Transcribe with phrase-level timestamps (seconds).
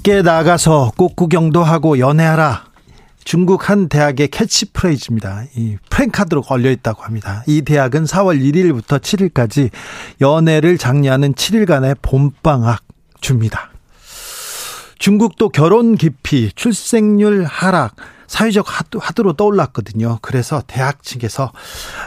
[0.00, 2.64] 밖에 나가서 꽃구경도 하고 연애하라.
[3.22, 5.44] 중국 한 대학의 캐치프레이즈입니다.
[5.54, 7.44] 이 프랭카드로 걸려 있다고 합니다.
[7.46, 9.68] 이 대학은 4월 1일부터 7일까지
[10.22, 12.82] 연애를 장려하는 7일간의 봄방학
[13.20, 13.72] 줍니다.
[14.98, 17.94] 중국도 결혼 기피, 출생률 하락,
[18.26, 18.66] 사회적
[19.00, 20.20] 화두로 떠올랐거든요.
[20.22, 21.52] 그래서 대학 측에서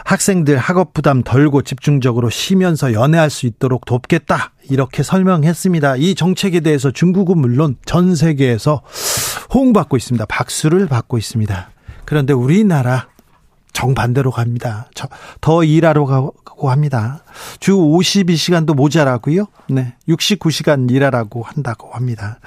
[0.04, 4.53] 학생들 학업 부담 덜고 집중적으로 쉬면서 연애할 수 있도록 돕겠다.
[4.70, 5.96] 이렇게 설명했습니다.
[5.96, 8.82] 이 정책에 대해서 중국은 물론 전 세계에서
[9.52, 10.24] 호응받고 있습니다.
[10.26, 11.70] 박수를 받고 있습니다.
[12.04, 13.08] 그런데 우리나라
[13.72, 14.88] 정반대로 갑니다.
[15.40, 17.24] 더 일하러 가고 합니다.
[17.58, 19.46] 주 52시간도 모자라고요.
[19.68, 19.94] 네.
[20.08, 22.38] 69시간 일하라고 한다고 합니다.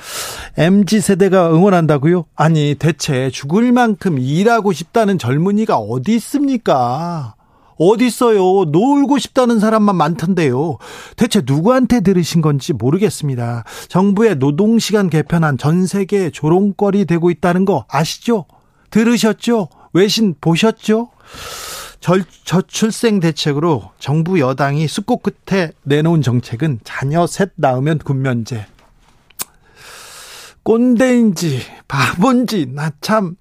[0.58, 2.26] MZ 세대가 응원한다고요?
[2.36, 7.36] 아니, 대체 죽을 만큼 일하고 싶다는 젊은이가 어디 있습니까?
[7.80, 8.66] 어디 있어요?
[8.66, 10.78] 놀고 싶다는 사람만 많던데요.
[11.16, 13.64] 대체 누구한테 들으신 건지 모르겠습니다.
[13.88, 18.46] 정부의 노동시간 개편안 전 세계 조롱거리 되고 있다는 거 아시죠?
[18.90, 19.70] 들으셨죠?
[19.94, 21.10] 외신 보셨죠?
[22.00, 28.66] 절, 저출생 대책으로 정부 여당이 숙고 끝에 내놓은 정책은 자녀 셋 낳으면 군면제.
[30.64, 33.36] 꼰대인지 바본지 나 참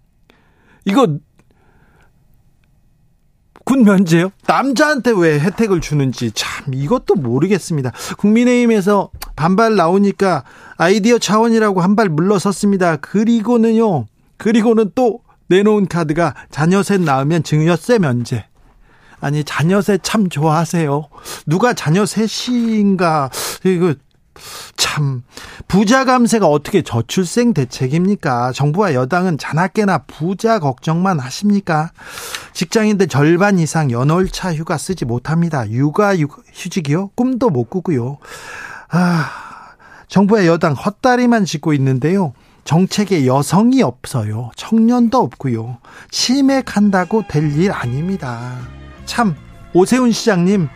[0.84, 1.18] 이거
[3.66, 4.30] 군 면제요?
[4.46, 7.90] 남자한테 왜 혜택을 주는지 참 이것도 모르겠습니다.
[8.16, 10.44] 국민의힘에서 반발 나오니까
[10.76, 12.96] 아이디어 차원이라고 한 발 물러섰습니다.
[12.96, 14.06] 그리고는요.
[14.36, 18.44] 그리고는 또 내놓은 카드가 자녀 셋 낳으면 증여세 면제.
[19.20, 21.08] 아니 자녀세 참 좋아하세요.
[21.46, 23.30] 누가 자녀 셋인가
[23.64, 23.94] 이거
[24.76, 25.22] 참
[25.68, 28.52] 부자 감세가 어떻게 저출생 대책입니까?
[28.52, 31.90] 정부와 여당은 자나깨나 부자 걱정만 하십니까?
[32.52, 35.68] 직장인들 절반 이상 연월차 휴가 쓰지 못합니다.
[35.70, 37.08] 육아 휴직이요?
[37.14, 38.18] 꿈도 못 꾸고요.
[38.90, 39.30] 아,
[40.08, 42.32] 정부와 여당 헛다리만 짓고 있는데요.
[42.64, 44.50] 정책에 여성이 없어요.
[44.56, 45.78] 청년도 없고요.
[46.10, 48.56] 치맥한다고 될 일 아닙니다.
[49.04, 49.36] 참
[49.72, 50.68] 오세훈 시장님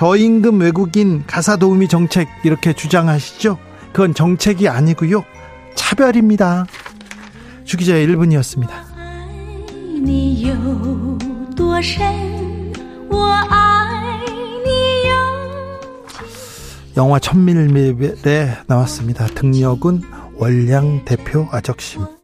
[0.00, 3.58] 저임금 외국인 가사 도우미 정책 이렇게 주장하시죠?
[3.92, 5.26] 그건 정책이 아니고요.
[5.74, 6.64] 차별입니다.
[7.66, 8.70] 주기자의 1분이었습니다.
[16.96, 19.26] 영화 천밀밀에 나왔습니다.
[19.26, 20.00] 등력은
[20.38, 22.19] 월량 대표 아적심.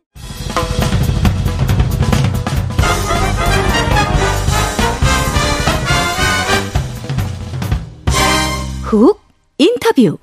[8.97, 9.21] 훅
[9.59, 10.17] 인터뷰.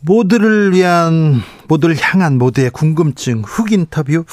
[0.00, 4.24] 모두를 위한 모두를 향한 모두의 궁금증 훅 인터뷰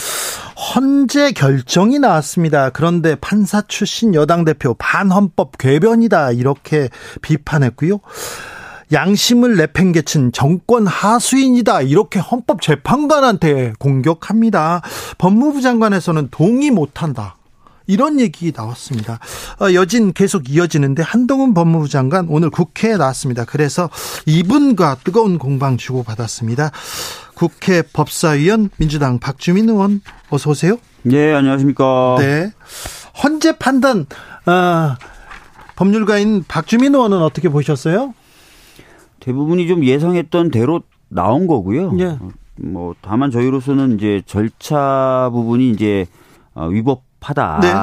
[0.75, 2.69] 헌재 결정이 나왔습니다.
[2.71, 6.89] 그런데 판사 출신 여당 대표 반헌법 궤변이다 이렇게
[7.21, 7.99] 비판했고요.
[8.91, 11.81] 양심을 내팽개친 정권 하수인이다.
[11.81, 14.81] 이렇게 헌법재판관한테 공격합니다.
[15.17, 17.37] 법무부 장관에서는 동의 못한다.
[17.87, 19.19] 이런 얘기 나왔습니다.
[19.61, 23.45] 어, 여진 계속 이어지는데 한동훈 법무부 장관 오늘 국회에 나왔습니다.
[23.45, 23.89] 그래서
[24.25, 26.71] 이분과 뜨거운 공방 주고받았습니다.
[27.35, 30.77] 국회 법사위원 민주당 박주민 의원 어서 오세요.
[31.03, 32.15] 네, 안녕하십니까.
[32.19, 32.51] 네.
[33.23, 34.05] 헌재 판단
[34.45, 34.95] 어,
[35.75, 38.13] 법률가인 박주민 의원은 어떻게 보셨어요?
[39.19, 41.91] 대부분이 좀 예상했던 대로 나온 거고요.
[41.93, 42.17] 네.
[42.57, 46.05] 뭐 다만 저희로서는 이제 절차 부분이 이제
[46.53, 47.59] 어, 위법 하다.
[47.61, 47.73] 네.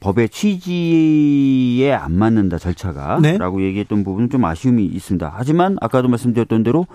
[0.00, 3.38] 법의 취지에 안 맞는다 절차가 네.
[3.38, 5.32] 라고 얘기했던 부분은 좀 아쉬움이 있습니다.
[5.34, 6.86] 하지만 아까도 말씀드렸던 대로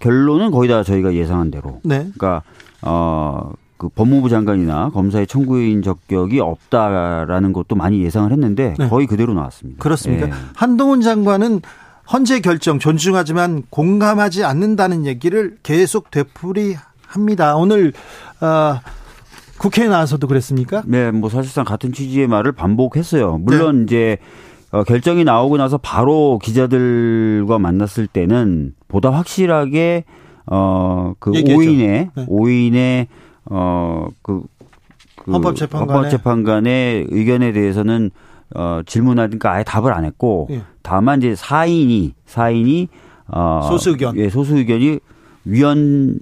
[0.00, 1.80] 결론은 거의 다 저희가 예상한 대로.
[1.84, 1.98] 네.
[1.98, 2.42] 그러니까
[2.82, 3.52] 어.
[3.80, 8.88] 그 법무부 장관이나 검사의 청구인 적격이 없다라는 것도 많이 예상을 했는데 네.
[8.90, 9.82] 거의 그대로 나왔습니다.
[9.82, 10.26] 그렇습니까?
[10.26, 10.32] 예.
[10.54, 11.62] 한동훈 장관은
[12.12, 17.56] 헌재 결정 존중하지만 공감하지 않는다는 얘기를 계속 되풀이합니다.
[17.56, 17.94] 오늘
[18.42, 18.80] 어,
[19.60, 20.82] 국회에 나와서도 그랬습니까?
[20.86, 23.36] 네, 뭐 사실상 같은 취지의 말을 반복했어요.
[23.36, 23.82] 물론 네.
[23.82, 24.18] 이제
[24.70, 30.04] 어, 결정이 나오고 나서 바로 기자들과 만났을 때는 보다 확실하게
[30.46, 32.26] 어그 5인의 네.
[32.26, 33.06] 5인의
[33.44, 34.42] 어그
[35.16, 38.10] 그 헌법재판관의, 헌법재판관의 의견에 대해서는
[38.54, 40.62] 어, 질문하니까 아예 답을 안 했고 예.
[40.80, 42.88] 다만 이제 사인이 사인이
[43.28, 45.00] 어, 소수 의견 예, 소수 의견이
[45.44, 46.18] 위헌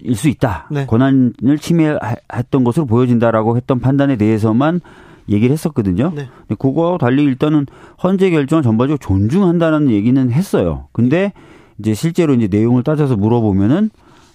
[0.00, 0.68] 일수 있다.
[0.70, 0.86] 네.
[0.86, 4.80] 권한을 침해했던 것으로 보여진다라고 했던 판단에 대해서만
[5.28, 6.12] 얘기를 했었거든요.
[6.14, 6.28] 네.
[6.58, 7.66] 그거와 달리 일단은
[8.02, 10.88] 헌재 결정을 전반적으로 존중한다는 얘기는 했어요.
[10.92, 11.32] 근데
[11.78, 13.90] 이제 실제로 이제 내용을 따져서 물어보면은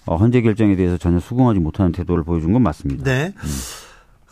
[0.06, 3.04] 어, 헌재 결정에 대해서 전혀 수긍하지 못하는 태도를 보여준 건 맞습니다.
[3.04, 3.32] 네.
[3.36, 3.48] 음.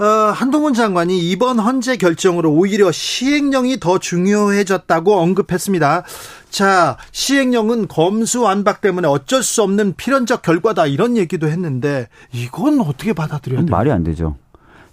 [0.00, 6.04] 어, 한동훈 장관이 이번 헌재 결정으로 오히려 시행령이 더 중요해졌다고 언급했습니다.
[6.48, 13.60] 자, 시행령은 검수완박 때문에 어쩔 수 없는 필연적 결과다 이런 얘기도 했는데 이건 어떻게 받아들여야
[13.60, 13.70] 돼요?
[13.70, 14.36] 말이 안 되죠.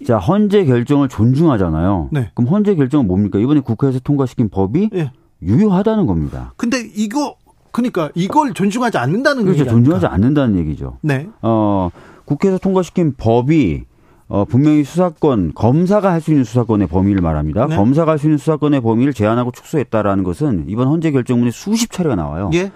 [0.06, 2.10] 자, 헌재 결정을 존중하잖아요.
[2.12, 2.30] 네.
[2.34, 3.38] 그럼 헌재 결정은 뭡니까?
[3.38, 5.10] 이번에 국회에서 통과시킨 법이 네.
[5.42, 6.52] 유효하다는 겁니다.
[6.58, 7.34] 근데 이거
[7.72, 9.64] 그러니까 이걸 존중하지 않는다는 그렇죠.
[9.64, 10.98] 존중하지 않는다는 얘기죠.
[11.00, 11.28] 네.
[11.40, 11.88] 어,
[12.26, 13.84] 국회에서 통과시킨 법이
[14.28, 17.66] 어, 분명히 수사권, 검사가 할 수 있는 수사권의 범위를 말합니다.
[17.66, 17.76] 네.
[17.76, 22.50] 검사가 할 수 있는 수사권의 범위를 제한하고 축소했다라는 것은 이번 헌재 결정문에 수십 차례가 나와요.
[22.54, 22.70] 예.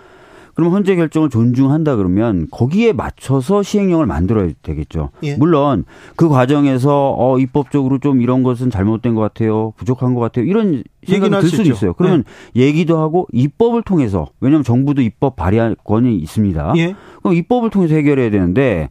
[0.54, 5.08] 그럼 헌재 결정을 존중한다 그러면 거기에 맞춰서 시행령을 만들어야 되겠죠.
[5.22, 5.34] 예.
[5.36, 5.84] 물론
[6.14, 11.40] 그 과정에서 어 입법적으로 좀 이런 것은 잘못된 것 같아요, 부족한 것 같아요 이런 생각이
[11.40, 11.94] 들 수도 있어요.
[11.94, 12.62] 그러면 네.
[12.66, 16.74] 얘기도 하고 입법을 통해서 왜냐하면 정부도 입법 발의권이 있습니다.
[16.76, 16.94] 예.
[17.22, 18.90] 그럼 입법을 통해서 해결해야 되는데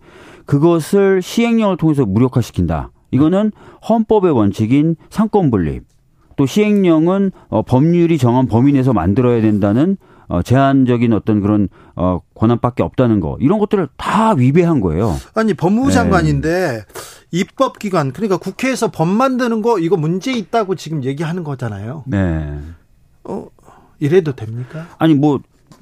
[0.51, 2.91] 그것을 시행령을 통해서 무력화시킨다.
[3.11, 3.53] 이거는
[3.87, 5.85] 헌법의 원칙인 삼권 분립.
[6.35, 9.95] 또 시행령은 어, 법률이 정한 범위 내에서 만들어야 된다는
[10.27, 15.15] 어, 제한적인 어떤 그런 어, 권한밖에 없다는 거 이런 것들을 다 위배한 거예요.
[15.35, 15.93] 아니 법무부 네.
[15.93, 16.81] 장관인데 네.
[17.31, 22.03] 입법기관 그러니까 국회에서 법 만드는 거 이거 문제 있다고 지금 얘기하는 거잖아요.
[22.07, 22.59] 네.
[23.23, 23.47] 어
[23.99, 24.87] 이래도 됩니까?
[24.97, 25.39] 아니 뭐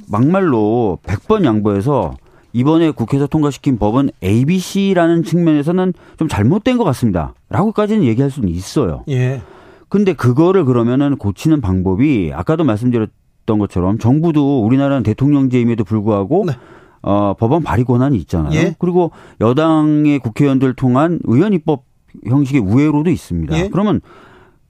[0.08, 2.14] 막말로 100번 양보해서
[2.54, 7.34] 이번에 국회에서 통과시킨 법은 ABC라는 측면에서는 좀 잘못된 것 같습니다.
[7.50, 9.04] 라고까지는 얘기할 수는 있어요.
[9.10, 9.42] 예.
[9.88, 16.54] 근데 그거를 그러면은 고치는 방법이 아까도 말씀드렸던 것처럼 정부도 우리나라는 대통령제임에도 불구하고 네.
[17.02, 18.54] 어, 법안 발의 권한이 있잖아요.
[18.54, 18.76] 예.
[18.78, 19.12] 그리고
[19.42, 21.86] 여당의 국회의원들 통한 의원 입법
[22.26, 23.58] 형식의 우회로도 있습니다.
[23.58, 23.70] 예.
[23.70, 24.02] 그러면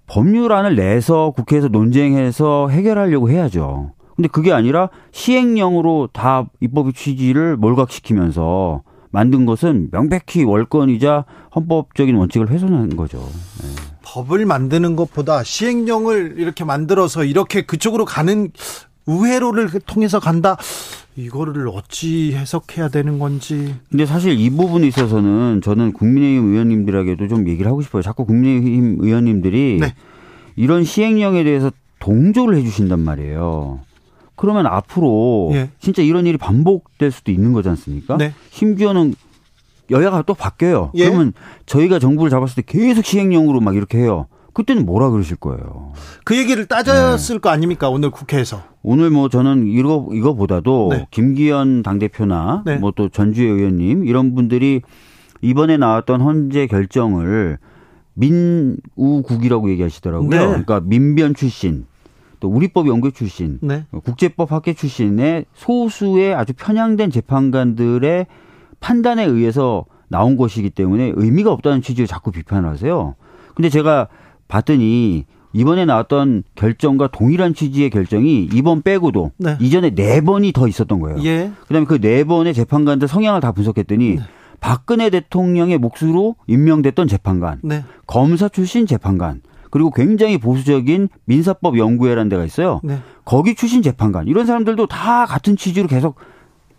[0.08, 3.92] 법률안을 내서 국회에서 논쟁해서 해결하려고 해야죠.
[4.19, 8.81] 근데 그게 아니라 시행령으로 다 입법의 취지를 몰각시키면서
[9.12, 11.24] 만든 것은 명백히 월권이자
[11.56, 13.19] 헌법적인 원칙을 훼손한 거죠.
[13.62, 13.69] 네.
[14.04, 18.51] 법을 만드는 것보다 시행령을 이렇게 만들어서 이렇게 그쪽으로 가는
[19.06, 20.57] 우회로를 통해서 간다.
[21.15, 23.74] 이거를 어찌 해석해야 되는 건지.
[23.89, 28.01] 근데 사실 이 부분에 있어서는 저는 국민의힘 의원님들에게도 좀 얘기를 하고 싶어요.
[28.01, 29.95] 자꾸 국민의힘 의원님들이 네.
[30.57, 33.80] 이런 시행령에 대해서 동조를 해 주신단 말이에요.
[34.39, 35.69] 그러면 앞으로 예.
[35.80, 38.15] 진짜 이런 일이 반복될 수도 있는 거지 않습니까?
[38.15, 38.33] 네.
[38.51, 39.13] 심지어는
[39.91, 40.91] 여야가 또 바뀌어요.
[40.95, 41.09] 예.
[41.09, 41.33] 그러면
[41.65, 44.27] 저희가 정부를 잡았을 때 계속 시행령으로 막 이렇게 해요.
[44.53, 45.91] 그때는 뭐라 그러실 거예요.
[46.24, 47.39] 그 얘기를 따졌을 네.
[47.41, 47.89] 거 아닙니까?
[47.89, 48.63] 오늘 국회에서.
[48.81, 51.07] 오늘 뭐 저는 이거 이거보다도 네.
[51.12, 52.77] 김기현 당 대표나 네.
[52.77, 54.83] 뭐또 전주의 의원님 이런 분들이
[55.41, 57.57] 이번에 나왔던 헌재 결정을
[58.13, 60.30] 민우국이라고 얘기하시더라고요.
[60.30, 60.38] 네.
[60.38, 61.88] 그러니까 민변 출신
[62.39, 63.86] 또 우리법 연구 출신, 네.
[64.03, 68.27] 국제법 학계 출신의 소수의 아주 편향된 재판관들의
[68.80, 73.15] 판단에 의해서 나온 것이기 때문에 의미가 없다는 취지로 자꾸 비판을 하세요.
[73.56, 74.07] 근데 제가
[74.47, 79.57] 봤더니 이번에 나왔던 결정과 동일한 취지의 결정이 이번 빼고도 네.
[79.59, 81.24] 이전에 네 번이 더 있었던 거예요.
[81.24, 81.51] 예.
[81.67, 84.22] 그다음에 그 네 번의 재판관들 성향을 다 분석했더니 네.
[84.60, 87.84] 박근혜 대통령의 몫으로 임명됐던 재판관, 네.
[88.05, 92.80] 검사 출신 재판관, 그리고 굉장히 보수적인 민사법 연구회라는 데가 있어요.
[92.84, 93.00] 네.
[93.26, 96.16] 거기 출신 재판관 이런 사람들도 다 같은 취지로 계속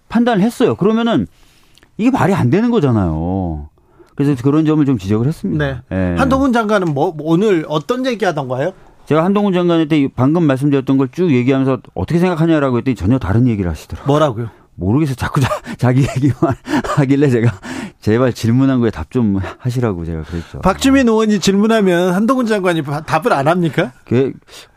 [0.08, 0.74] 판단을 했어요.
[0.74, 1.26] 그러면은
[1.98, 3.68] 이게 말이 안 되는 거잖아요.
[4.16, 5.64] 그래서 그런 점을 좀 지적을 했습니다.
[5.64, 5.80] 네.
[5.88, 6.14] 네.
[6.18, 8.72] 한동훈 장관은 뭐 오늘 어떤 얘기하던가요?
[9.06, 14.06] 제가 한동훈 장관한테 방금 말씀드렸던 걸 쭉 얘기하면서 어떻게 생각하냐라고 했더니 전혀 다른 얘기를 하시더라고요.
[14.06, 14.50] 뭐라고요?
[14.80, 15.14] 모르겠어요.
[15.14, 15.40] 자꾸
[15.78, 16.54] 자, 기 얘기만
[16.96, 17.52] 하길래 제가
[18.00, 20.60] 제발 질문한 거에 답 좀 하시라고 제가 그랬죠.
[20.60, 23.92] 박주민 의원이 질문하면 한동훈 장관이 답을 안 합니까?
[24.04, 24.32] 그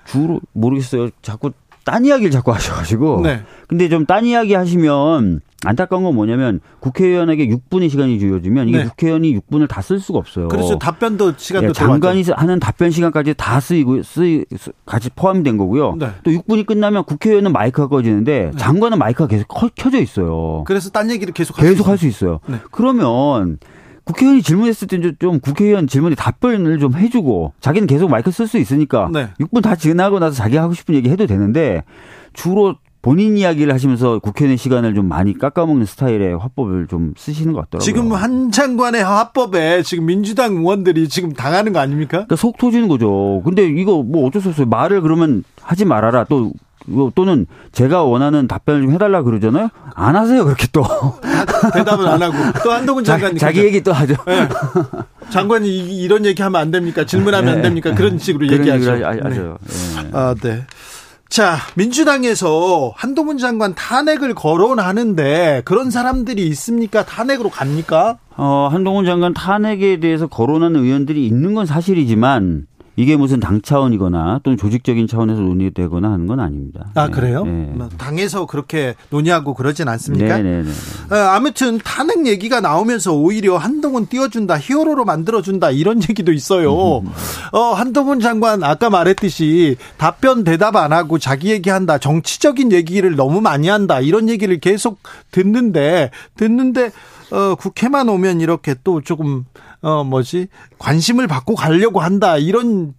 [0.05, 1.10] 주로 모르겠어요.
[1.22, 1.51] 자꾸
[1.86, 3.22] 딴 이야기를 자꾸 하셔가지고.
[3.24, 3.43] 네.
[3.67, 8.84] 근데 좀 딴 이야기 하시면 안타까운 건 뭐냐면 국회의원에게 6분의 시간이 주어지면 이게 네.
[8.86, 10.48] 국회의원이 6분을 다 쓸 수가 없어요.
[10.48, 12.41] 그래서 답변도 시간도 네, 장관이 들어가죠.
[12.41, 14.46] 하는 답변 시간까지 다 쓰이고 쓰이
[14.86, 15.96] 같이 포함된 거고요.
[16.00, 16.08] 네.
[16.24, 18.58] 또 6분이 끝나면 국회의원은 마이크가 꺼지는데 네.
[18.58, 20.63] 장관은 마이크가 계속 켜져 있어요.
[20.65, 22.39] 그래서 딴 얘기를 계속 계속 할 수 있어요.
[22.48, 22.58] 네.
[22.72, 23.58] 그러면
[24.05, 29.10] 국회의원이 질문했을 때 좀 국회의원 질문에 답변을 좀 해주고 자기는 계속 마이크 쓸 수 있으니까
[29.13, 29.29] 네.
[29.39, 31.84] 6분 다 지나고 나서 자기 하고 싶은 얘기 해도 되는데
[32.34, 37.86] 주로 본인 이야기를 하시면서 국회의원 시간을 좀 많이 깎아먹는 스타일의 화법을 좀 쓰시는 것 같더라고요.
[37.86, 42.12] 지금 한 장관의 화법에 지금 민주당 의원들이 지금 당하는 거 아닙니까?
[42.12, 43.41] 그러니까 속 터지는 거죠.
[43.43, 44.67] 근데 이거 뭐 어쩔 수 없어요.
[44.67, 46.24] 말을 그러면 하지 말아라.
[46.29, 46.53] 또
[47.13, 49.69] 또는 제가 원하는 답변을 좀 해달라 그러잖아요.
[49.95, 50.83] 안 하세요 그렇게 또
[51.74, 54.15] 대답은 안 하고 또 한동훈 장관 자, 기 얘기 또 하죠.
[54.25, 54.48] 네.
[55.29, 55.67] 장관이
[56.01, 57.05] 이런 얘기하면 안 됩니까?
[57.05, 57.51] 질문하면 네.
[57.51, 57.93] 안 됩니까?
[57.95, 59.05] 그런 식으로 그런 얘기하죠.
[59.05, 59.57] 하죠.
[59.65, 60.03] 네.
[60.03, 60.10] 네.
[60.13, 60.65] 아 네.
[61.33, 67.03] 자, 민주당에서 한동훈 장관 탄핵을 거론하는데 그런 사람들이 있습니까?
[67.03, 68.19] 탄핵으로 갑니까?
[68.37, 74.57] 어, 한동훈 장관 탄핵에 대해서 거론하는 의원들이 있는 건 사실이지만 이게 무슨 당 차원이거나 또는
[74.57, 76.85] 조직적인 차원에서 논의되거나 하는 건 아닙니다.
[76.93, 77.43] 아 그래요?
[77.43, 77.71] 네.
[77.73, 80.38] 뭐 당에서 그렇게 논의하고 그러진 않습니까?
[80.38, 80.69] 네네네.
[81.12, 87.00] 어, 아무튼 탄핵 얘기가 나오면서 오히려 한동훈 띄워준다, 히어로로 만들어준다 이런 얘기도 있어요.
[87.00, 87.09] 음.
[87.51, 93.69] 어, 한동훈 장관 아까 말했듯이 답변 대답 안 하고 자기 얘기한다, 정치적인 얘기를 너무 많이
[93.69, 95.00] 한다 이런 얘기를 계속
[95.31, 96.91] 듣는데 듣는데
[97.31, 99.45] 어, 국회만 오면 이렇게 또 조금
[99.83, 100.47] 어 뭐지
[100.79, 102.93] 관심을 받고 가려고 한다 이런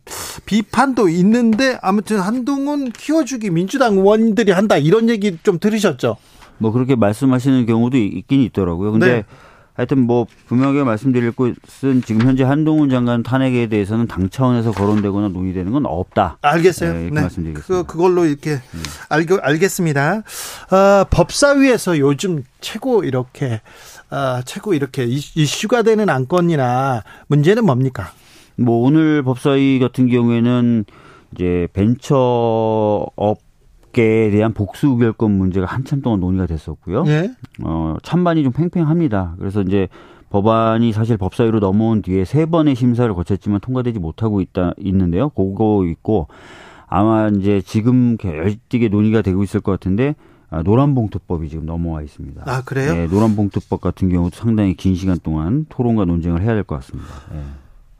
[0.44, 6.16] 비판도 있는데 아무튼 한동훈 키워주기 민주당 의원들이 한다 이런 얘기 좀 들으셨죠?
[6.58, 8.92] 뭐 그렇게 말씀하시는 경우도 있긴 있더라고요.
[8.92, 9.24] 근데 네.
[9.74, 15.72] 하여튼 뭐 분명하게 말씀드릴 것은 지금 현재 한동훈 장관 탄핵에 대해서는 당 차원에서 거론되거나 논의되는
[15.72, 16.38] 건 없다.
[16.42, 16.92] 알겠어요.
[16.92, 17.20] 네, 네.
[17.22, 17.66] 말씀드리겠습니다.
[17.66, 18.82] 그, 그걸로 이렇게 음.
[19.08, 20.22] 알, 알겠습니다.
[20.70, 23.62] 어, 법사위에서 요즘 최고 이렇게
[24.10, 28.06] 어, 최고 이렇게 이슈가 되는 안건이나 문제는 뭡니까?
[28.56, 30.84] 뭐 오늘 법사위 같은 경우에는
[31.32, 33.38] 이제 벤처업
[33.92, 37.04] 계에 대한 복수 우결권 문제가 한참 동안 논의가 됐었고요.
[37.06, 37.30] 예?
[37.62, 39.36] 어, 찬반이 좀 팽팽합니다.
[39.38, 39.88] 그래서 이제
[40.30, 45.28] 법안이 사실 법사위로 넘어온 뒤에 세 번의 심사를 거쳤지만 통과되지 못하고 있다 있는데요.
[45.28, 46.26] 그거 있고
[46.88, 50.14] 아마 이제 지금 열띠게 논의가 되고 있을 것 같은데 아,
[50.62, 52.42] 노란봉투법이 지금 넘어와 있습니다.
[52.46, 52.94] 아 그래요?
[52.94, 57.08] 네, 노란봉투법 같은 경우도 상당히 긴 시간 동안 토론과 논쟁을 해야 될 것 같습니다.
[57.32, 57.40] 네.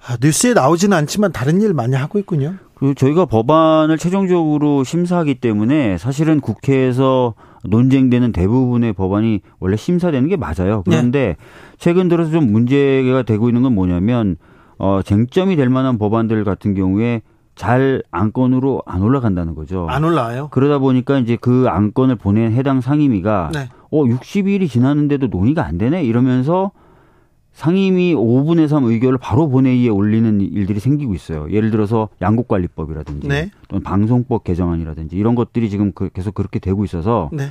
[0.06, 2.54] 아, 뉴스에 나오지는 않지만 다른 일 많이 하고 있군요.
[2.74, 7.34] 그 저희가 법안을 최종적으로 심사하기 때문에 사실은 국회에서
[7.64, 10.82] 논쟁되는 대부분의 법안이 원래 심사되는 게 맞아요.
[10.84, 11.44] 그런데 네.
[11.78, 14.36] 최근 들어서 좀 문제가 되고 있는 건 뭐냐면
[14.76, 17.22] 어 쟁점이 될 만한 법안들 같은 경우에
[17.54, 19.86] 잘 안건으로 안 올라간다는 거죠.
[19.88, 20.48] 안 올라와요?
[20.50, 23.68] 그러다 보니까 이제 그 안건을 보낸 해당 상임위가 네.
[23.90, 26.72] 어 60일이 지났는데도 논의가 안 되네 이러면서
[27.52, 31.46] 상임위 5분의 3 의결을 바로 본회의에 올리는 일들이 생기고 있어요.
[31.52, 33.50] 예를 들어서 양국관리법이라든지 네.
[33.68, 37.44] 또는 방송법 개정안이라든지 이런 것들이 지금 그 계속 그렇게 되고 있어서 네.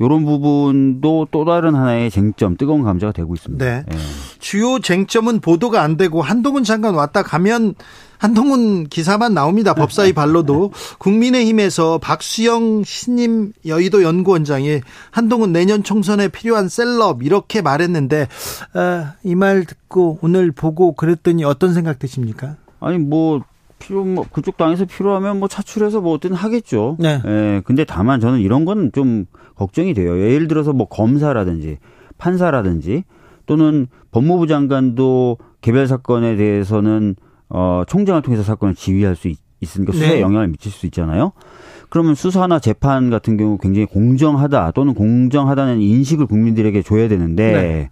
[0.00, 3.64] 이런 부분도 또 다른 하나의 쟁점, 뜨거운 감자가 되고 있습니다.
[3.64, 3.84] 네.
[3.88, 3.96] 네.
[4.44, 7.74] 주요 쟁점은 보도가 안 되고 한동훈 장관 왔다 가면
[8.18, 9.72] 한동훈 기사만 나옵니다.
[9.72, 10.70] 법사위 발로도
[11.00, 18.28] 국민의힘에서 박수영 신임 여의도 연구원장이 한동훈 내년 총선에 필요한 셀럽 이렇게 말했는데
[18.74, 22.56] 아, 이말 듣고 오늘 보고 그랬더니 어떤 생각 드십니까?
[22.80, 23.40] 아니 뭐
[23.78, 26.98] 필요 뭐 그쪽 당에서 필요하면 뭐 차출해서 뭐 어떤 하겠죠.
[27.00, 27.18] 네.
[27.24, 27.62] 예.
[27.64, 29.24] 근데 다만 저는 이런 건 좀
[29.54, 30.20] 걱정이 돼요.
[30.20, 31.78] 예를 들어서 뭐 검사라든지
[32.18, 33.04] 판사라든지
[33.46, 37.16] 또는 법무부 장관도 개별 사건에 대해서는
[37.48, 39.38] 어, 총장을 통해서 사건을 지휘할 수 있,
[39.76, 40.20] 으니까 수사에 네.
[40.20, 41.32] 영향을 미칠 수 있잖아요.
[41.88, 47.90] 그러면 수사나 재판 같은 경우 굉장히 공정하다 또는 공정하다는 인식을 국민들에게 줘야 되는데 네.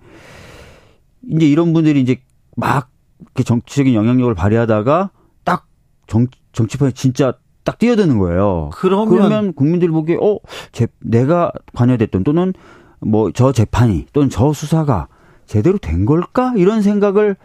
[1.29, 2.21] 이제 이런 분들이 이제
[2.57, 5.11] 막 이렇게 정치적인 영향력을 발휘하다가
[5.43, 5.67] 딱
[6.07, 8.71] 정, 정치판에 진짜 딱 뛰어드는 거예요.
[8.75, 10.38] 그러면, 그러면 국민들이 보기에 어,
[10.71, 12.52] 제, 내가 관여됐던 또는
[13.00, 15.09] 뭐 저 재판이 또는 저 수사가
[15.52, 17.37] 제대로 된 걸까 이런 생각을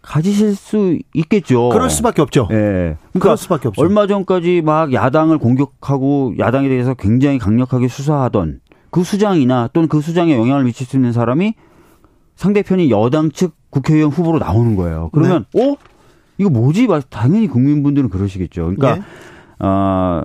[0.00, 1.68] 가지실 수 있겠죠.
[1.68, 2.48] 그럴 수밖에 없죠.
[2.50, 2.54] 예.
[2.54, 2.96] 네.
[3.12, 3.82] 그러니까 수밖에 없죠.
[3.82, 10.34] 얼마 전까지 막 야당을 공격하고 야당에 대해서 굉장히 강력하게 수사하던 그 수장이나 또는 그 수장에
[10.38, 11.52] 영향을 미칠 수 있는 사람이
[12.36, 15.10] 상대편이 여당 측 국회의원 후보로 나오는 거예요.
[15.12, 15.62] 그러면 네.
[15.62, 15.76] 어
[16.38, 16.88] 이거 뭐지?
[17.10, 18.72] 당연히 국민분들은 그러시겠죠.
[18.74, 19.66] 그러니까 네.
[19.66, 20.22] 어,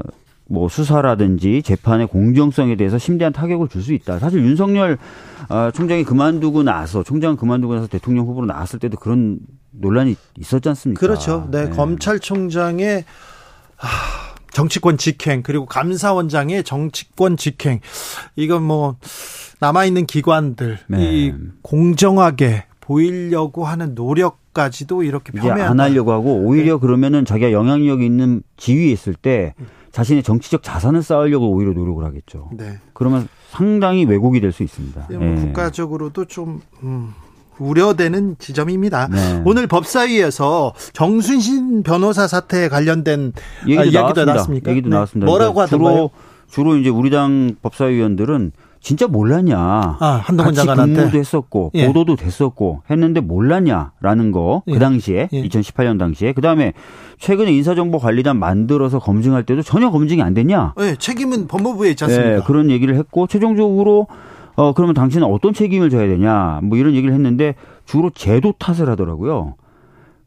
[0.54, 4.20] 뭐 수사라든지 재판의 공정성에 대해서 심대한 타격을 줄 수 있다.
[4.20, 4.98] 사실 윤석열
[5.50, 9.40] 어, 총장이 그만두고 나서 총장 그만두고 나서 대통령 후보로 나왔을 때도 그런
[9.72, 11.00] 논란이 있었지 않습니까?
[11.00, 11.50] 그렇죠.
[11.52, 11.70] 네, 네.
[11.72, 13.04] 검찰총장의
[14.54, 17.82] 정치권 직행 그리고 감사원장의 정치권 직행
[18.36, 18.96] 이건 뭐
[19.60, 20.98] 남아 있는 기관들 네.
[21.02, 21.34] 이
[21.64, 26.80] 공정하게 보이려고 하는 노력까지도 이렇게 폄훼안 안 하려고 하고 오히려 네.
[26.80, 29.56] 그러면은 자기가 영향력 있는 지위에 있을 때
[29.94, 32.50] 자신의 정치적 자산을 쌓으려고 오히려 노력을 하겠죠.
[32.54, 32.80] 네.
[32.94, 35.08] 그러면 상당히 왜곡이 될 수 있습니다.
[35.10, 35.18] 네.
[35.18, 37.14] 뭐 국가적으로도 좀 음.
[37.60, 39.08] 우려되는 지점입니다.
[39.08, 39.42] 네.
[39.46, 43.34] 오늘 법사위에서 정순신 변호사 사태에 관련된
[43.68, 44.72] 얘기도, 아, 얘기도 나왔습니다.
[44.72, 44.96] 얘기도 네.
[44.96, 45.28] 나왔습니다.
[45.28, 45.96] 뭐라고 그러니까 하던가요?
[45.96, 46.12] 주로
[46.50, 48.52] 주로 이제 우리 당 법사위원들은
[48.84, 49.58] 진짜 몰랐냐.
[49.58, 51.00] 아, 한동훈 같이 장관한테.
[51.00, 51.88] 근무도 했었고 예.
[51.88, 54.78] 보도도 됐었고 했는데 몰랐냐라는 거그 예.
[54.78, 55.44] 당시에 예.
[55.44, 56.74] 2018년 당시에 그다음에
[57.18, 60.74] 최근에 인사정보관리단 만들어서 검증할 때도 전혀 검증이 안 됐냐.
[60.78, 62.36] 네, 책임은 법무부에 있지 않습니까?
[62.36, 64.08] 예, 그런 얘기를 했고 최종적으로
[64.56, 69.56] 어 그러면 당신은 어떤 책임을 져야 되냐 뭐 이런 얘기를 했는데 주로 제도 탓을 하더라고요.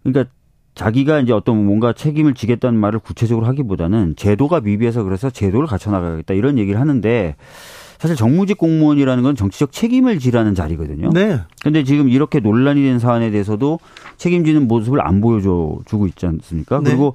[0.03, 0.33] 그러니까
[0.75, 6.33] 자기가 이제 어떤 뭔가 책임을 지겠다는 말을 구체적으로 하기보다는 제도가 미비해서 그래서 제도를 갖춰 나가겠다
[6.33, 7.37] 이런 얘기를 하는데
[7.99, 11.11] 사실 정무직 공무원이라는 건 정치적 책임을 지라는 자리거든요.
[11.13, 11.41] 네.
[11.63, 13.79] 근데 지금 이렇게 논란이 된 사안에 대해서도
[14.19, 16.79] 책임지는 모습을 안 보여줘 주고 있지 않습니까?
[16.81, 16.91] 네.
[16.91, 17.15] 그리고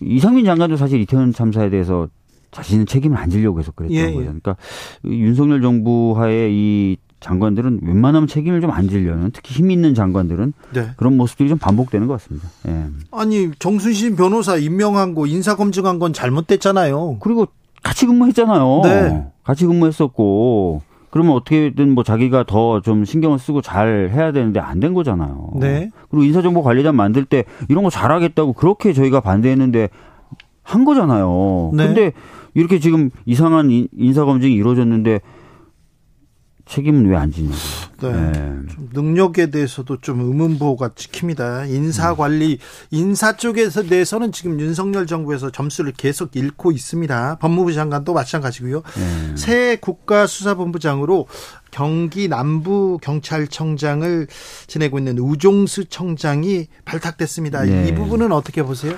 [0.00, 2.08] 이상민 장관도 사실 이태원 참사에 대해서
[2.50, 4.12] 자신은 책임을 안 지려고 해서 그랬던 예, 예.
[4.12, 4.24] 거예요.
[4.26, 4.56] 그러니까
[5.04, 10.90] 윤석열 정부 하에 이 장관들은 웬만하면 책임을 좀 안 지려는 특히 힘 있는 장관들은 네.
[10.96, 12.48] 그런 모습들이 좀 반복되는 것 같습니다.
[12.68, 12.84] 예.
[13.10, 17.18] 아니 정순신 변호사 임명한 거 인사 검증한 건 잘못됐잖아요.
[17.20, 17.48] 그리고
[17.82, 18.80] 같이 근무했잖아요.
[18.84, 19.26] 네.
[19.44, 24.94] 같이 근무했었고 그러면 어떻게든 뭐 자기가 더 좀 신경을 쓰고 잘 해야 되는데 안 된
[24.94, 25.50] 거잖아요.
[25.56, 25.90] 네.
[26.10, 29.88] 그리고 인사정보 관리단 만들 때 이런 거 잘하겠다고 그렇게 저희가 반대했는데
[30.62, 31.70] 한 거잖아요.
[31.74, 31.86] 네.
[31.86, 32.12] 근데
[32.54, 35.20] 이렇게 지금 이상한 인- 인사검증이 이루어졌는데
[36.68, 37.56] 책임은 왜 안 지냐고.
[38.00, 38.12] 네.
[38.12, 38.32] 네.
[38.68, 41.66] 좀 능력에 대해서도 좀 의문보호가 찍힙니다.
[41.66, 42.58] 인사 관리,
[42.90, 47.38] 인사 쪽에서 내서는 지금 윤석열 정부에서 점수를 계속 잃고 있습니다.
[47.40, 48.82] 법무부 장관도 마찬가지고요.
[48.82, 49.36] 네.
[49.36, 51.26] 새 국가수사본부장으로
[51.70, 54.26] 경기 남부 경찰청장을
[54.66, 57.64] 지내고 있는 우종수 청장이 발탁됐습니다.
[57.64, 57.88] 네.
[57.88, 58.94] 이 부분은 어떻게 보세요?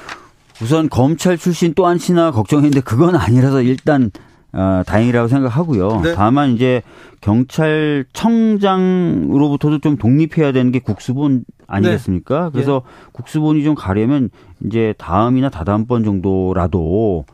[0.63, 4.11] 우선 검찰 출신 또 한치나 걱정했는데 그건 아니라서 일단
[4.53, 6.01] 어, 다행이라고 생각하고요.
[6.03, 6.15] 네.
[6.15, 6.83] 다만 이제
[7.21, 12.45] 경찰청장으로부터도 좀 독립해야 되는 게 국수본 아니겠습니까?
[12.45, 12.51] 네.
[12.53, 14.31] 그래서 국수본이 좀 가려면
[14.65, 17.25] 이제 다음이나 다다음번 정도라도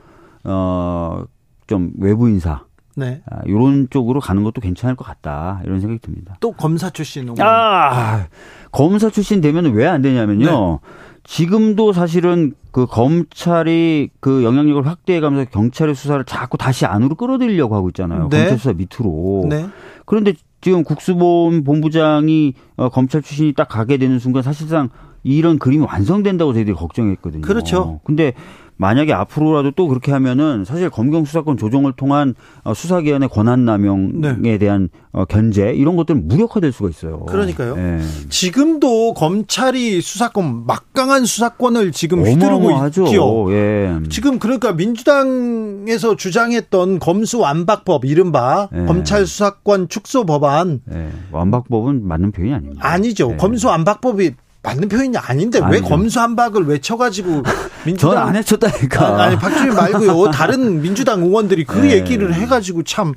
[0.44, 2.62] 어좀 외부 인사
[2.96, 3.23] 네.
[3.30, 6.37] 아, 이런 쪽으로 가는 것도 괜찮을 것 같다 이런 생각이 듭니다.
[6.40, 7.32] 또 검사 출신.
[7.38, 8.26] 아,
[8.73, 10.80] 검사 출신 되면 왜 안 되냐면요.
[10.82, 10.88] 네.
[11.26, 18.28] 지금도 사실은 그 검찰이 그 영향력을 확대해가면서 경찰의 수사를 자꾸 다시 안으로 끌어들이려고 하고 있잖아요.
[18.30, 18.38] 네.
[18.38, 19.47] 검찰 수사 밑으로.
[19.49, 19.66] 네.
[20.04, 24.88] 그런데 지금 국수본 본부장이 어, 검찰 출신이 딱 가게 되는 순간 사실상
[25.26, 27.42] 이런 그림이 완성된다고 저희들이 걱정했거든요.
[27.42, 28.00] 그렇죠.
[28.04, 28.32] 근데
[28.78, 34.58] 만약에 앞으로라도 또 그렇게 하면은 사실 검경 수사권 조정을 통한 어, 수사기관의 권한 남용에 네.
[34.58, 37.20] 대한 어, 견제 이런 것들은 무력화될 수가 있어요.
[37.20, 37.74] 그러니까요.
[37.78, 38.00] 예.
[38.28, 43.04] 지금도 검찰이 수사권 막강한 수사권을 지금 휘두르고 어마어마하죠.
[43.06, 43.46] 있죠.
[43.52, 43.96] 예.
[44.10, 48.84] 지금 그러니까 민주당에서 주장했던 검수 완박법 이른바 예.
[48.84, 51.08] 검찰 수사권 축소 법안 예.
[51.32, 52.86] 완박법은 맞는 표현이 아닙니다.
[52.86, 53.30] 아니죠.
[53.32, 53.36] 예.
[53.36, 54.32] 검수 완박법이
[54.66, 55.85] 맞는 표현이 아닌데 왜 아니죠.
[55.85, 59.07] 검수완박을 외쳐가지고 저는 민주당 안 해쳤다니까.
[59.07, 60.31] 아니, 아니 박주민 말고요.
[60.33, 61.92] 다른 민주당 의원들이 그 네.
[61.92, 63.14] 얘기를 해가지고 참.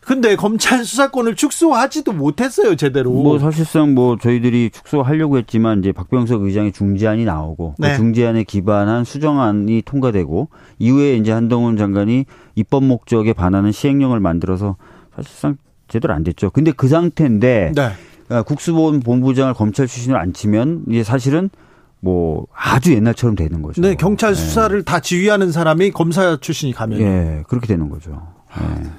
[0.00, 3.10] 근데 검찰 수사권을 축소하지도 못했어요 제대로.
[3.10, 7.92] 뭐 사실상 뭐 저희들이 축소하려고 했지만 이제 박병석 의장의 중재안이 나오고 네.
[7.92, 14.76] 그 중재안에 기반한 수정안이 통과되고 이후에 이제 한동훈 장관이 입법 목적에 반하는 시행령을 만들어서
[15.16, 15.56] 사실상
[15.88, 16.50] 제대로 안 됐죠.
[16.50, 17.92] 근데 그 상태인데 네.
[18.28, 21.50] 아, 국수본 본부장을 검찰 출신으로 앉히면 이제 사실은
[22.00, 23.80] 뭐 아주 옛날처럼 되는 거죠.
[23.80, 24.34] 네 경찰 예.
[24.34, 28.26] 수사를 다 지휘하는 사람이 검사 출신이 가면 예, 그렇게 되는 거죠.
[28.60, 28.90] 예.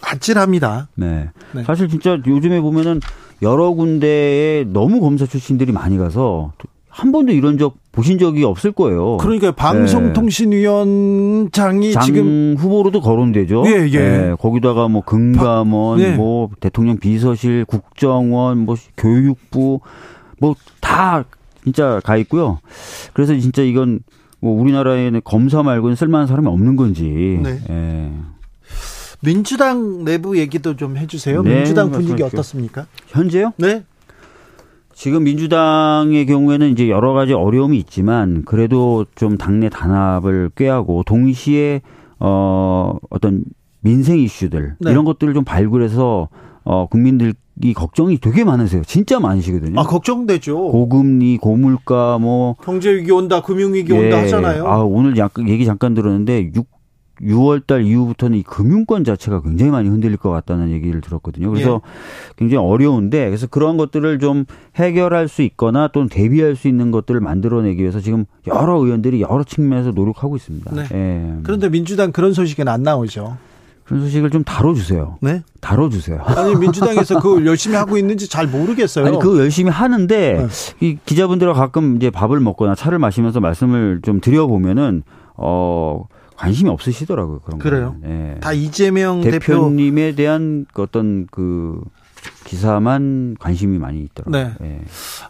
[0.00, 0.88] 아찔합니다.
[0.94, 1.30] 네.
[1.52, 1.62] 네.
[1.64, 3.00] 사실 진짜 요즘에 보면은
[3.42, 6.52] 여러 군데에 너무 검사 출신들이 많이 가서
[6.94, 9.16] 한 번도 이런 적 보신 적이 없을 거예요.
[9.16, 13.64] 그러니까 방송통신위원장이 장 지금 후보로도 거론되죠.
[13.66, 14.34] 예, 예.
[14.38, 16.14] 거기다가 뭐 금감원, 네.
[16.14, 19.80] 뭐 대통령 비서실, 국정원, 뭐 교육부,
[20.38, 20.54] 뭐
[20.92, 21.24] 다
[21.64, 22.60] 진짜 가 있고요.
[23.14, 24.00] 그래서 진짜 이건
[24.40, 27.40] 뭐 우리나라에는 검사 말고는 쓸만한 사람이 없는 건지.
[27.42, 27.58] 네.
[27.70, 28.12] 예.
[29.20, 31.42] 민주당 내부 얘기도 좀 해주세요.
[31.42, 32.22] 네, 민주당 분위기.
[32.22, 32.86] 어떻습니까?
[33.08, 33.52] 현재요?
[33.56, 33.84] 네.
[34.94, 41.82] 지금 민주당의 경우에는 이제 여러 가지 어려움이 있지만 그래도 좀 당내 단합을 꾀하고 동시에
[42.18, 43.44] 어 어떤
[43.80, 44.90] 민생 이슈들 네.
[44.90, 46.28] 이런 것들을 좀 발굴해서
[46.64, 48.82] 어 국민들 이 걱정이 되게 많으세요.
[48.84, 49.78] 진짜 많으시거든요.
[49.78, 50.56] 아 걱정되죠.
[50.56, 54.66] 고금리, 고물가 뭐 경제 위기 온다, 금융 위기 온다 하잖아요.
[54.66, 56.66] 아, 오늘 약간 얘기 잠깐 들었는데 6
[57.22, 61.50] 6월 달 이후부터는 이 금융권 자체가 굉장히 많이 흔들릴 것 같다는 얘기를 들었거든요.
[61.50, 62.34] 그래서 예.
[62.36, 64.44] 굉장히 어려운데 그래서 그런 것들을 좀
[64.76, 69.90] 해결할 수 있거나 또는 대비할 수 있는 것들을 만들어내기 위해서 지금 여러 의원들이 여러 측면에서
[69.90, 70.72] 노력하고 있습니다.
[70.74, 70.88] 네.
[70.92, 71.34] 예.
[71.42, 73.36] 그런데 민주당 그런 소식은 안 나오죠.
[73.84, 75.18] 그런 소식을 좀 다뤄주세요.
[75.20, 75.42] 네.
[75.60, 76.20] 다뤄주세요.
[76.24, 79.06] 아니 민주당에서 그걸 열심히 하고 있는지 잘 모르겠어요.
[79.06, 80.46] 아니 그거 열심히 하는데 네.
[80.80, 85.02] 이 기자분들과 가끔 이제 밥을 먹거나 차를 마시면서 말씀을 좀 드려 보면은
[85.34, 86.04] 어
[86.42, 87.38] 관심이 없으시더라고요.
[87.38, 87.94] 그런 그래요.
[88.00, 88.36] 네.
[88.40, 90.16] 다 이재명 대표님에 대표...
[90.16, 91.80] 대한 어떤 그
[92.44, 94.42] 기사만 관심이 많이 있더라고요.
[94.42, 94.54] 네.
[94.60, 94.80] 네.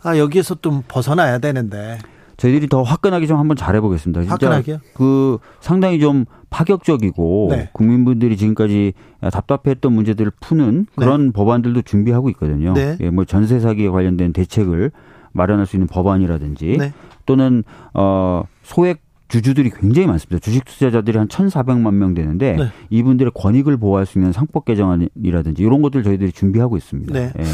[0.03, 1.99] 아 여기에서 좀 벗어나야 되는데.
[2.39, 4.23] 저희들이 더 화끈하게 좀 한번 잘해보겠습니다.
[4.23, 4.79] 진짜 화끈하게요?
[4.95, 7.69] 그 상당히 좀 파격적이고 네.
[7.75, 11.33] 국민분들이 지금까지 답답했던 문제들을 푸는 그런 네.
[11.33, 12.73] 법안들도 준비하고 있거든요.
[12.73, 12.97] 네.
[13.01, 14.91] 예, 뭐 전세 사기에 관련된 대책을
[15.33, 16.93] 마련할 수 있는 법안이라든지 네.
[17.27, 20.39] 또는 어 소액 주주들이 굉장히 많습니다.
[20.45, 22.67] 주식 투자자들이 한 1,400만 명 되는데 네.
[22.91, 27.13] 이분들의 권익을 보호할 수 있는 상법 개정안이라든지 이런 것들 저희들이 준비하고 있습니다.
[27.15, 27.33] 네.
[27.39, 27.45] 예.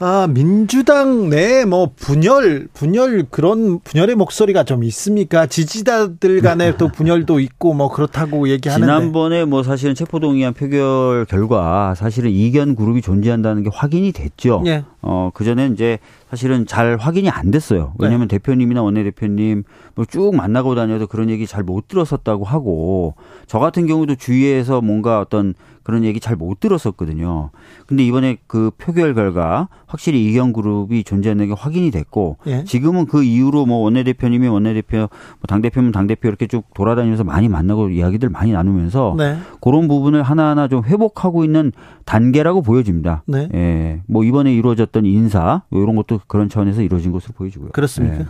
[0.00, 5.46] 아, 민주당 내 뭐 분열 분열 그런 분열의 목소리가 좀 있습니까?
[5.46, 12.30] 지지자들 간에 또 분열도 있고 뭐 그렇다고 얘기하는데 지난번에 뭐 사실은 체포동의안 표결 결과 사실은
[12.30, 14.62] 이견 그룹이 존재한다는 게 확인이 됐죠.
[14.66, 14.82] 예.
[15.00, 17.94] 어, 그전에 이제 사실은 잘 확인이 안 됐어요.
[17.98, 18.36] 왜냐하면 네.
[18.38, 19.62] 대표님이나 원내대표님
[19.94, 23.14] 뭐 쭉 만나고 다녀도 그런 얘기 잘 못 들었었다고 하고
[23.46, 25.54] 저 같은 경우도 주위에서 뭔가 어떤
[25.88, 27.48] 그런 얘기 잘 못 들었었거든요.
[27.86, 32.62] 근데 이번에 그 표결 결과 확실히 이경 그룹이 존재하는 게 확인이 됐고 예.
[32.64, 35.08] 지금은 그 이후로 뭐 원내대표님이 원내대표, 뭐
[35.48, 39.38] 당대표면 당대표 이렇게 쭉 돌아다니면서 많이 만나고 이야기들 많이 나누면서 네.
[39.62, 41.72] 그런 부분을 하나하나 좀 회복하고 있는
[42.04, 43.22] 단계라고 보여집니다.
[43.26, 43.48] 네.
[43.54, 44.02] 예.
[44.06, 47.70] 뭐 이번에 이루어졌던 인사 이런 것도 그런 차원에서 이루어진 것으로 보여지고요.
[47.70, 48.20] 그렇습니까?
[48.20, 48.26] 예.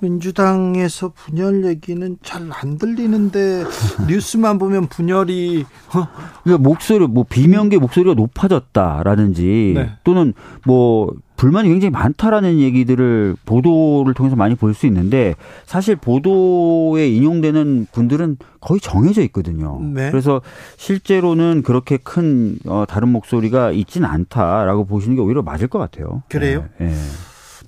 [0.00, 3.64] 민주당에서 분열 얘기는 잘 안 들리는데
[4.08, 5.64] 뉴스만 보면 분열이
[6.42, 9.92] 그러니까 목소리 뭐 비명계 목소리가 높아졌다라든지 네.
[10.04, 10.32] 또는
[10.66, 15.34] 뭐 불만이 굉장히 많다라는 얘기들을 보도를 통해서 많이 볼 수 있는데
[15.66, 19.80] 사실 보도에 인용되는 분들은 거의 정해져 있거든요.
[19.94, 20.10] 네.
[20.10, 20.40] 그래서
[20.78, 26.22] 실제로는 그렇게 큰 어, 다른 목소리가 있지는 않다라고 보시는 게 오히려 맞을 것 같아요.
[26.28, 26.64] 그래요?
[26.78, 26.86] 네.
[26.88, 26.94] 네.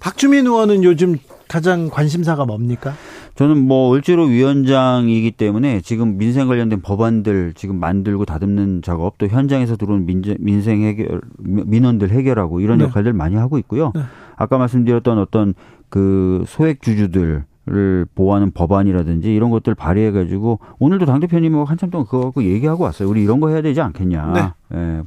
[0.01, 1.17] 박주민 의원은 요즘
[1.51, 2.93] 가장 관심사가 뭡니까?
[3.35, 9.75] 저는 뭐 을지로 위원장이기 때문에 지금 민생 관련된 법안들 지금 만들고 다듬는 작업 또 현장에서
[9.75, 12.85] 들어온 민생 해결 민원들 해결하고 이런 네.
[12.85, 13.91] 역할들 많이 하고 있고요.
[13.97, 14.03] 네.
[14.37, 15.55] 아까 말씀드렸던 어떤
[15.89, 22.07] 그 소액 주주들 을 보호하는 법안이라든지 이런 것들 발의해 가지고 오늘도 당 대표님하고 한참 동안
[22.07, 23.09] 그거 갖고 얘기하고 왔어요.
[23.09, 24.33] 우리 이런 거 해야 되지 않겠냐.
[24.33, 24.77] 네.
[24.77, 25.03] 예.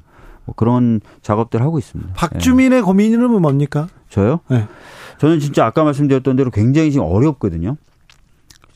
[0.45, 2.13] 뭐 그런 작업들 하고 있습니다.
[2.13, 2.81] 박주민의 예.
[2.81, 3.87] 고민은 뭡니까?
[4.07, 4.41] 저요?
[4.49, 4.67] 네.
[5.19, 7.77] 저는 진짜 아까 말씀드렸던 대로 굉장히 지금 어렵거든요.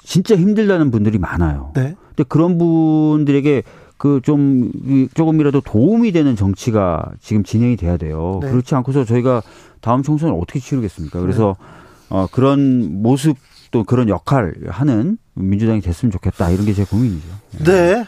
[0.03, 1.71] 진짜 힘들다는 분들이 많아요.
[1.75, 1.95] 네.
[2.15, 3.63] 근데 그런 분들에게
[3.97, 4.71] 그 좀
[5.15, 8.39] 조금이라도 도움이 되는 정치가 지금 진행이 돼야 돼요.
[8.43, 8.49] 네.
[8.51, 9.41] 그렇지 않고서 저희가
[9.81, 11.19] 다음 총선을 어떻게 치르겠습니까?
[11.19, 11.65] 그래서 네.
[12.09, 13.37] 어 그런 모습
[13.71, 17.27] 또 그런 역할 하는 민주당이 됐으면 좋겠다 이런 게 제 고민이죠.
[17.65, 18.05] 네.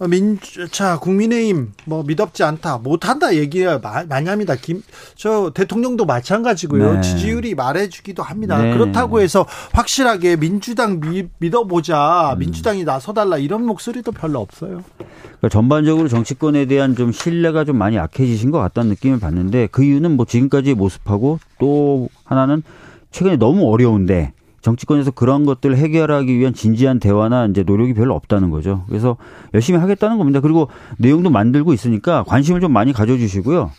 [0.00, 4.56] 민주, 자, 국민의힘, 뭐, 믿었지 않다, 못한다 얘기가 많이 합니다.
[4.60, 4.82] 김,
[5.14, 6.94] 저, 대통령도 마찬가지고요.
[6.94, 7.00] 네.
[7.00, 8.60] 지지율이 말해주기도 합니다.
[8.60, 8.72] 네.
[8.72, 12.38] 그렇다고 해서 확실하게 민주당 미, 믿어보자, 음.
[12.40, 14.82] 민주당이 나서달라, 이런 목소리도 별로 없어요.
[14.98, 20.16] 그러니까 전반적으로 정치권에 대한 좀 신뢰가 좀 많이 약해지신 것 같다는 느낌을 받는데 그 이유는
[20.16, 22.62] 뭐 지금까지의 모습하고 또 하나는
[23.10, 24.32] 최근에 너무 어려운데
[24.64, 28.84] 정치권에서 그런 것들을 해결하기 위한 진지한 대화나 이제 노력이 별로 없다는 거죠.
[28.88, 29.18] 그래서
[29.52, 30.40] 열심히 하겠다는 겁니다.
[30.40, 33.70] 그리고 내용도 만들고 있으니까 관심을 좀 많이 가져주시고요.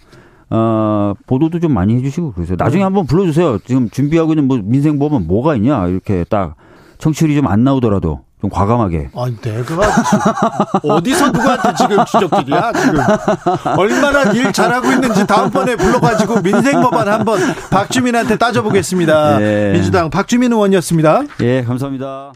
[0.52, 2.56] 어, 보도도 좀 많이 해주시고 그러세요.
[2.60, 2.84] 나중에 네.
[2.84, 3.58] 한번 불러주세요.
[3.66, 6.56] 지금 준비하고 있는 뭐 민생법은 뭐가 있냐 이렇게 딱
[7.00, 9.10] 청취율이 좀 안 나오더라도 좀 과감하게.
[9.16, 9.76] 아니, 내가
[10.84, 13.00] 어디서 누구한테 지금 지적질이야, 지금.
[13.78, 17.40] 얼마나 일 잘하고 있는지 다음번에 불러가지고 민생법안 한번
[17.72, 19.42] 박주민한테 따져보겠습니다.
[19.42, 19.72] 예.
[19.74, 21.24] 민주당 박주민 의원이었습니다.
[21.42, 22.34] 예, 감사합니다.